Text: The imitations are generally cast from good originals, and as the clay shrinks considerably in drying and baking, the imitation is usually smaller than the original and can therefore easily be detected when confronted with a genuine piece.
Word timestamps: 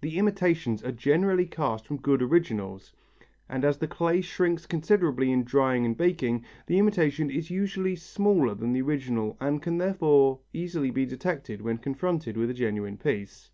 The 0.00 0.16
imitations 0.16 0.82
are 0.82 0.92
generally 0.92 1.44
cast 1.44 1.86
from 1.86 1.98
good 1.98 2.22
originals, 2.22 2.94
and 3.50 3.66
as 3.66 3.76
the 3.76 3.86
clay 3.86 4.22
shrinks 4.22 4.64
considerably 4.64 5.30
in 5.30 5.44
drying 5.44 5.84
and 5.84 5.94
baking, 5.94 6.46
the 6.66 6.78
imitation 6.78 7.28
is 7.30 7.50
usually 7.50 7.94
smaller 7.94 8.54
than 8.54 8.72
the 8.72 8.80
original 8.80 9.36
and 9.40 9.60
can 9.60 9.76
therefore 9.76 10.40
easily 10.54 10.90
be 10.90 11.04
detected 11.04 11.60
when 11.60 11.76
confronted 11.76 12.34
with 12.38 12.48
a 12.48 12.54
genuine 12.54 12.96
piece. 12.96 13.50